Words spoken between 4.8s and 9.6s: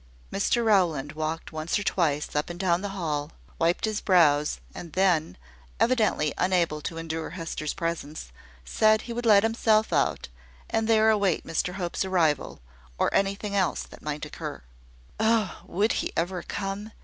then, evidently unable to endure Hester's presence, said he would let